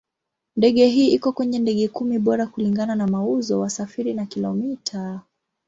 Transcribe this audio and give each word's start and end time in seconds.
Ndege 0.55 0.85
hii 0.87 1.11
iko 1.11 1.31
kwenye 1.31 1.59
ndege 1.59 1.87
kumi 1.87 2.19
bora 2.19 2.47
kulingana 2.47 2.95
na 2.95 3.07
mauzo, 3.07 3.59
wasafiri 3.59 4.13
na 4.13 4.25
kilomita. 4.25 5.21